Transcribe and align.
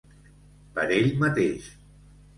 Per 0.77 0.87
ell 0.95 1.13
mateix. 1.25 1.71